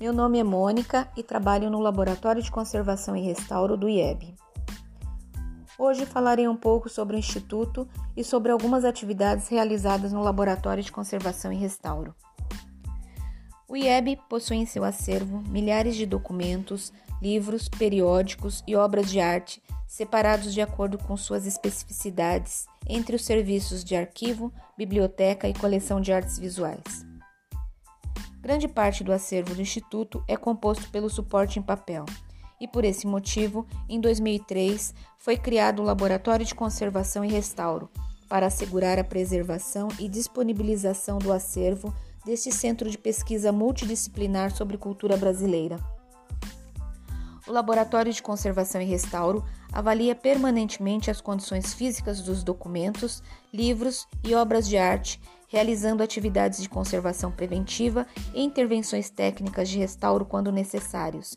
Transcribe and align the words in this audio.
meu 0.00 0.12
nome 0.12 0.38
é 0.38 0.44
Mônica 0.44 1.08
e 1.16 1.24
trabalho 1.24 1.68
no 1.68 1.80
Laboratório 1.80 2.40
de 2.40 2.52
Conservação 2.52 3.16
e 3.16 3.20
Restauro 3.20 3.76
do 3.76 3.88
IEB. 3.88 4.32
Hoje 5.76 6.06
falarei 6.06 6.46
um 6.46 6.56
pouco 6.56 6.88
sobre 6.88 7.16
o 7.16 7.18
Instituto 7.18 7.88
e 8.16 8.22
sobre 8.22 8.52
algumas 8.52 8.84
atividades 8.84 9.48
realizadas 9.48 10.12
no 10.12 10.22
Laboratório 10.22 10.84
de 10.84 10.92
Conservação 10.92 11.52
e 11.52 11.56
Restauro. 11.56 12.14
O 13.68 13.76
IEB 13.76 14.20
possui 14.28 14.58
em 14.58 14.66
seu 14.66 14.84
acervo 14.84 15.42
milhares 15.48 15.96
de 15.96 16.06
documentos, 16.06 16.92
livros, 17.20 17.68
periódicos 17.68 18.62
e 18.68 18.76
obras 18.76 19.10
de 19.10 19.18
arte 19.18 19.60
separados 19.88 20.54
de 20.54 20.60
acordo 20.60 20.96
com 20.96 21.16
suas 21.16 21.44
especificidades 21.44 22.66
entre 22.88 23.16
os 23.16 23.24
serviços 23.24 23.82
de 23.82 23.96
arquivo, 23.96 24.52
biblioteca 24.76 25.48
e 25.48 25.54
coleção 25.54 26.00
de 26.00 26.12
artes 26.12 26.38
visuais. 26.38 27.07
Grande 28.48 28.66
parte 28.66 29.04
do 29.04 29.12
acervo 29.12 29.54
do 29.54 29.60
Instituto 29.60 30.24
é 30.26 30.34
composto 30.34 30.88
pelo 30.88 31.10
suporte 31.10 31.58
em 31.58 31.62
papel, 31.62 32.06
e 32.58 32.66
por 32.66 32.82
esse 32.82 33.06
motivo, 33.06 33.66
em 33.86 34.00
2003, 34.00 34.94
foi 35.18 35.36
criado 35.36 35.82
o 35.82 35.84
Laboratório 35.84 36.46
de 36.46 36.54
Conservação 36.54 37.22
e 37.22 37.28
Restauro 37.28 37.90
para 38.26 38.46
assegurar 38.46 38.98
a 38.98 39.04
preservação 39.04 39.88
e 39.98 40.08
disponibilização 40.08 41.18
do 41.18 41.30
acervo 41.30 41.94
deste 42.24 42.50
centro 42.50 42.88
de 42.88 42.96
pesquisa 42.96 43.52
multidisciplinar 43.52 44.50
sobre 44.56 44.78
cultura 44.78 45.18
brasileira. 45.18 45.78
O 47.46 47.52
Laboratório 47.52 48.14
de 48.14 48.22
Conservação 48.22 48.80
e 48.80 48.86
Restauro 48.86 49.44
avalia 49.70 50.14
permanentemente 50.14 51.10
as 51.10 51.20
condições 51.20 51.74
físicas 51.74 52.22
dos 52.22 52.42
documentos, 52.42 53.22
livros 53.52 54.08
e 54.24 54.34
obras 54.34 54.66
de 54.66 54.78
arte 54.78 55.20
realizando 55.48 56.02
atividades 56.02 56.62
de 56.62 56.68
conservação 56.68 57.32
preventiva 57.32 58.06
e 58.32 58.42
intervenções 58.42 59.10
técnicas 59.10 59.68
de 59.68 59.78
restauro 59.78 60.24
quando 60.24 60.52
necessários, 60.52 61.36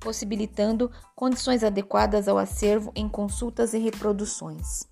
possibilitando 0.00 0.90
condições 1.14 1.62
adequadas 1.62 2.28
ao 2.28 2.38
acervo 2.38 2.90
em 2.94 3.08
consultas 3.08 3.74
e 3.74 3.78
reproduções. 3.78 4.90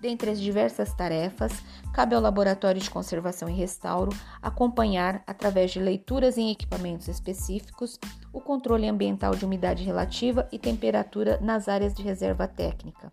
Dentre 0.00 0.30
as 0.30 0.40
diversas 0.40 0.94
tarefas, 0.94 1.52
cabe 1.92 2.14
ao 2.14 2.20
Laboratório 2.20 2.80
de 2.80 2.88
Conservação 2.88 3.48
e 3.48 3.52
Restauro 3.52 4.12
acompanhar, 4.40 5.24
através 5.26 5.72
de 5.72 5.80
leituras 5.80 6.38
em 6.38 6.52
equipamentos 6.52 7.08
específicos, 7.08 7.98
o 8.32 8.40
controle 8.40 8.86
ambiental 8.86 9.34
de 9.34 9.44
umidade 9.44 9.82
relativa 9.82 10.48
e 10.52 10.58
temperatura 10.58 11.40
nas 11.40 11.68
áreas 11.68 11.92
de 11.94 12.02
reserva 12.02 12.46
técnica, 12.46 13.12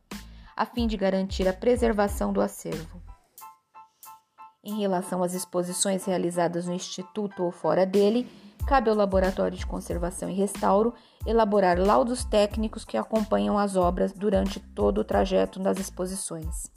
a 0.55 0.65
fim 0.65 0.85
de 0.85 0.95
garantir 0.95 1.47
a 1.47 1.53
preservação 1.53 2.31
do 2.31 2.39
acervo. 2.39 3.04
Em 4.65 4.79
relação 4.79 5.21
às 5.21 5.35
exposições 5.35 6.05
realizadas 6.05 6.65
no 6.65 6.73
Instituto 6.73 7.43
ou 7.43 7.51
fora 7.51 7.85
dele, 7.85 8.27
cabe 8.65 8.89
ao 8.89 8.95
Laboratório 8.95 9.55
de 9.55 9.63
Conservação 9.63 10.27
e 10.27 10.33
Restauro 10.33 10.91
elaborar 11.23 11.77
laudos 11.77 12.25
técnicos 12.25 12.83
que 12.83 12.97
acompanham 12.97 13.59
as 13.59 13.75
obras 13.75 14.11
durante 14.11 14.59
todo 14.59 15.01
o 15.01 15.03
trajeto 15.03 15.59
das 15.59 15.77
exposições. 15.77 16.71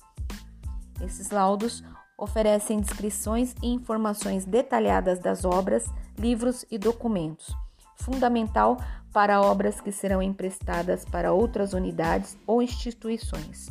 Esses 1.00 1.30
laudos 1.30 1.82
oferecem 2.18 2.78
descrições 2.78 3.54
e 3.62 3.68
informações 3.68 4.44
detalhadas 4.44 5.18
das 5.18 5.46
obras, 5.46 5.86
livros 6.18 6.66
e 6.70 6.76
documentos, 6.76 7.56
fundamental 7.96 8.76
para 9.14 9.40
obras 9.40 9.80
que 9.80 9.90
serão 9.90 10.22
emprestadas 10.22 11.06
para 11.06 11.32
outras 11.32 11.72
unidades 11.72 12.36
ou 12.46 12.60
instituições, 12.60 13.68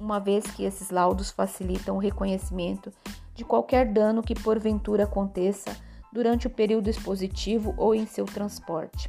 uma 0.00 0.18
vez 0.18 0.44
que 0.46 0.64
esses 0.64 0.88
laudos 0.88 1.30
facilitam 1.30 1.96
o 1.96 2.00
reconhecimento 2.00 2.90
de 3.38 3.44
qualquer 3.44 3.86
dano 3.86 4.20
que 4.20 4.34
porventura 4.34 5.04
aconteça 5.04 5.70
durante 6.12 6.48
o 6.48 6.50
período 6.50 6.90
expositivo 6.90 7.72
ou 7.76 7.94
em 7.94 8.04
seu 8.04 8.24
transporte. 8.24 9.08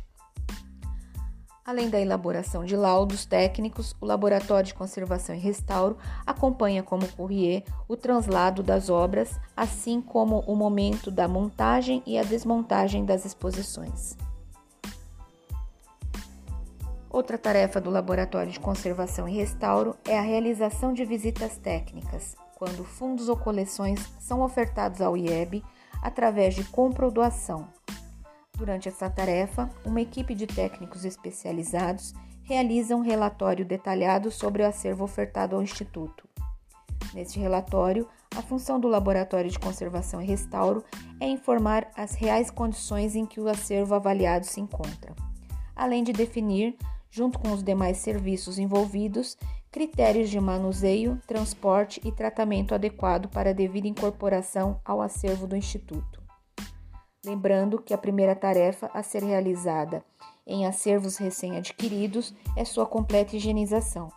Além 1.66 1.90
da 1.90 2.00
elaboração 2.00 2.64
de 2.64 2.76
laudos 2.76 3.26
técnicos, 3.26 3.96
o 4.00 4.06
Laboratório 4.06 4.68
de 4.68 4.76
Conservação 4.76 5.34
e 5.34 5.40
Restauro 5.40 5.98
acompanha 6.28 6.84
como 6.84 7.08
courrier 7.08 7.64
o 7.88 7.98
translado 7.98 8.62
das 8.62 8.88
obras, 8.88 9.40
assim 9.58 10.00
como 10.00 10.42
o 10.42 10.56
momento 10.56 11.10
da 11.10 11.28
montagem 11.28 12.04
e 12.06 12.16
a 12.16 12.24
desmontagem 12.24 13.06
das 13.06 13.26
exposições. 13.26 14.16
Outra 17.10 17.38
tarefa 17.40 17.82
do 17.82 17.90
Laboratório 17.90 18.52
de 18.52 18.60
Conservação 18.60 19.28
e 19.28 19.36
Restauro 19.36 19.96
é 20.06 20.20
a 20.20 20.22
realização 20.22 20.94
de 20.94 21.04
visitas 21.04 21.58
técnicas, 21.58 22.36
quando 22.60 22.84
fundos 22.84 23.30
ou 23.30 23.38
coleções 23.38 24.06
são 24.20 24.42
ofertados 24.42 25.02
ao 25.02 25.16
IEB 25.16 25.64
através 26.04 26.54
de 26.54 26.66
compra 26.66 27.06
ou 27.06 27.12
doação. 27.12 27.70
Durante 28.56 28.90
essa 28.90 29.10
tarefa, 29.10 29.70
uma 29.86 30.02
equipe 30.02 30.36
de 30.36 30.46
técnicos 30.46 31.06
especializados 31.06 32.14
realiza 32.44 32.96
um 32.96 33.02
relatório 33.02 33.66
detalhado 33.66 34.30
sobre 34.30 34.62
o 34.62 34.68
acervo 34.68 35.06
ofertado 35.06 35.56
ao 35.56 35.64
Instituto. 35.64 36.28
Neste 37.14 37.40
relatório, 37.40 38.06
a 38.36 38.42
função 38.42 38.80
do 38.80 38.88
Laboratório 38.88 39.50
de 39.50 39.58
Conservação 39.58 40.22
e 40.22 40.26
Restauro 40.26 40.84
é 41.20 41.28
informar 41.28 41.90
as 41.96 42.14
reais 42.14 42.52
condições 42.52 43.16
em 43.16 43.26
que 43.26 43.40
o 43.40 43.48
acervo 43.48 43.96
avaliado 43.96 44.46
se 44.46 44.60
encontra, 44.60 45.16
além 45.76 46.04
de 46.04 46.12
definir, 46.12 46.76
junto 47.10 47.40
com 47.40 47.52
os 47.52 47.64
demais 47.64 47.98
serviços 47.98 48.60
envolvidos, 48.60 49.38
critérios 49.72 50.30
de 50.30 50.40
manuseio, 50.40 51.22
transporte 51.28 52.02
e 52.04 52.12
tratamento 52.12 52.74
adequado 52.74 53.30
para 53.30 53.52
a 53.52 53.54
devida 53.54 53.88
incorporação 53.88 54.80
ao 54.84 55.02
acervo 55.02 55.46
do 55.46 55.56
Instituto. 55.56 56.22
Lembrando 57.26 57.82
que 57.82 57.94
a 57.94 57.98
primeira 57.98 58.36
tarefa 58.36 58.90
a 58.94 59.04
ser 59.04 59.24
realizada 59.24 60.04
em 60.48 60.66
acervos 60.66 61.18
recém-adquiridos 61.18 62.34
é 62.56 62.66
sua 62.66 62.86
completa 62.86 63.36
higienização. 63.36 64.10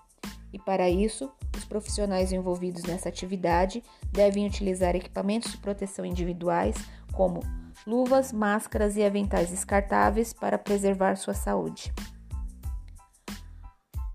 E 0.52 0.58
para 0.58 0.88
isso, 0.88 1.30
os 1.56 1.64
profissionais 1.64 2.32
envolvidos 2.32 2.84
nessa 2.84 3.08
atividade 3.08 3.82
devem 4.10 4.46
utilizar 4.46 4.94
equipamentos 4.94 5.50
de 5.50 5.58
proteção 5.58 6.04
individuais, 6.04 6.76
como 7.12 7.40
luvas, 7.86 8.32
máscaras 8.32 8.96
e 8.96 9.02
aventais 9.02 9.50
descartáveis 9.50 10.32
para 10.32 10.58
preservar 10.58 11.16
sua 11.16 11.34
saúde. 11.34 11.92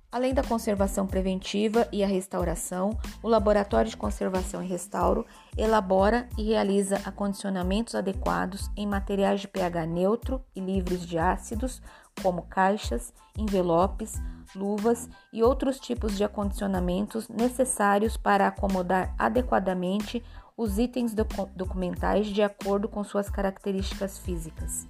Além 0.10 0.34
da 0.34 0.42
conservação 0.42 1.06
preventiva 1.06 1.86
e 1.92 2.02
a 2.02 2.08
restauração, 2.08 2.98
o 3.22 3.28
Laboratório 3.28 3.92
de 3.92 3.98
Conservação 3.98 4.64
e 4.64 4.68
Restauro 4.68 5.26
elabora 5.58 6.30
e 6.38 6.44
realiza 6.44 7.02
acondicionamentos 7.04 7.94
adequados 7.94 8.72
em 8.78 8.88
materiais 8.88 9.42
de 9.42 9.50
pH 9.50 9.86
neutro 9.86 10.42
e 10.56 10.62
livres 10.62 11.06
de 11.06 11.18
ácidos, 11.18 11.82
como 12.24 12.44
caixas, 12.44 13.14
envelopes, 13.38 14.14
luvas 14.56 15.10
e 15.34 15.44
outros 15.44 15.78
tipos 15.78 16.16
de 16.16 16.24
acondicionamentos 16.24 17.28
necessários 17.28 18.16
para 18.16 18.48
acomodar 18.48 19.14
adequadamente 19.20 20.24
os 20.56 20.80
itens 20.80 21.14
documentais 21.56 22.28
de 22.28 22.42
acordo 22.42 22.88
com 22.88 23.04
suas 23.04 23.30
características 23.30 24.18
físicas. 24.18 24.88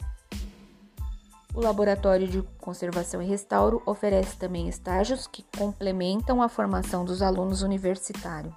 O 1.57 1.59
Laboratório 1.59 2.27
de 2.27 2.43
Conservação 2.61 3.19
e 3.19 3.25
Restauro 3.25 3.81
oferece 3.83 4.37
também 4.37 4.69
estágios 4.69 5.25
que 5.25 5.43
complementam 5.57 6.39
a 6.39 6.47
formação 6.47 7.03
dos 7.03 7.23
alunos 7.23 7.63
universitários. 7.63 8.53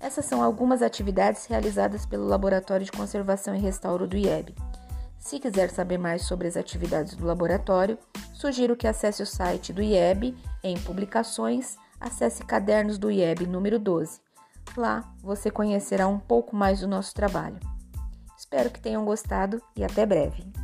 Essas 0.00 0.24
são 0.24 0.42
algumas 0.42 0.82
atividades 0.82 1.46
realizadas 1.46 2.04
pelo 2.04 2.26
Laboratório 2.26 2.84
de 2.84 2.90
Conservação 2.90 3.54
e 3.54 3.60
Restauro 3.60 4.08
do 4.08 4.16
IEB. 4.16 4.56
Se 5.16 5.38
quiser 5.38 5.70
saber 5.70 5.98
mais 5.98 6.22
sobre 6.22 6.48
as 6.48 6.56
atividades 6.56 7.14
do 7.14 7.24
laboratório, 7.24 7.96
sugiro 8.32 8.74
que 8.74 8.88
acesse 8.88 9.22
o 9.22 9.26
site 9.26 9.72
do 9.72 9.80
IEB 9.80 10.36
em 10.64 10.76
Publicações, 10.80 11.76
acesse 12.00 12.42
Cadernos 12.42 12.98
do 12.98 13.08
IEB 13.08 13.46
número 13.46 13.78
12. 13.78 14.20
Lá 14.76 15.08
você 15.22 15.48
conhecerá 15.48 16.08
um 16.08 16.18
pouco 16.18 16.56
mais 16.56 16.80
do 16.80 16.88
nosso 16.88 17.14
trabalho. 17.14 17.60
Espero 18.36 18.68
que 18.68 18.80
tenham 18.80 19.04
gostado 19.04 19.62
e 19.76 19.84
até 19.84 20.04
breve. 20.04 20.63